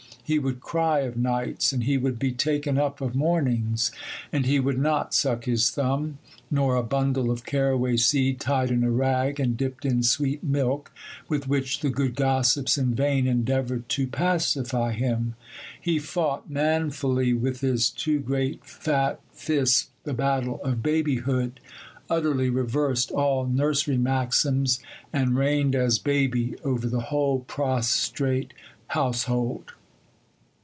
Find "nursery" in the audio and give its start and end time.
23.47-23.97